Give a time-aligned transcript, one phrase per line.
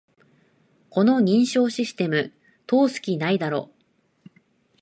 [0.89, 2.33] この認証システム、
[2.65, 3.69] 通す気ないだろ